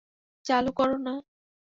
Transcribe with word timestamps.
চালু 0.45 0.71
করো 0.71 0.97
না। 0.97 1.13